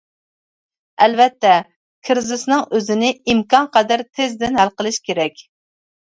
ئەلۋەتتە، 1.05 1.51
كىرىزىسنىڭ 2.09 2.65
ئۆزىنى 2.79 3.13
ئىمكانقەدەر 3.35 4.05
تېزدىن 4.19 4.61
ھەل 4.63 4.75
قىلىش 4.81 5.01
كېرەك. 5.11 5.47